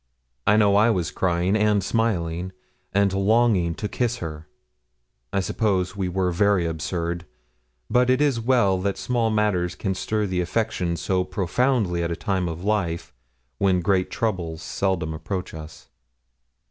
I 0.47 0.57
know 0.57 0.75
I 0.77 0.89
was 0.89 1.11
crying 1.11 1.55
and 1.55 1.83
smiling, 1.83 2.53
and 2.91 3.13
longing 3.13 3.75
to 3.75 3.87
kiss 3.87 4.15
her. 4.17 4.47
I 5.31 5.41
suppose 5.41 5.95
we 5.95 6.09
were 6.09 6.31
very 6.31 6.65
absurd; 6.65 7.27
but 7.87 8.09
it 8.09 8.19
is 8.19 8.39
well 8.41 8.79
that 8.81 8.97
small 8.97 9.29
matters 9.29 9.75
can 9.75 9.93
stir 9.93 10.25
the 10.25 10.41
affections 10.41 11.01
so 11.01 11.23
profoundly 11.23 12.01
at 12.01 12.09
a 12.09 12.15
time 12.15 12.49
of 12.49 12.63
life 12.63 13.13
when 13.59 13.79
great 13.81 14.09
troubles 14.09 14.63
seldom 14.63 15.13
approach 15.13 15.53
us. 15.53 15.87